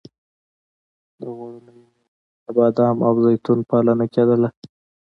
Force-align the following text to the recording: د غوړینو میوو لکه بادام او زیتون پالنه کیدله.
د 1.19 1.21
غوړینو 1.35 1.71
میوو 1.77 1.99
لکه 2.37 2.51
بادام 2.57 2.97
او 3.07 3.13
زیتون 3.25 3.59
پالنه 3.69 4.05
کیدله. 4.13 4.49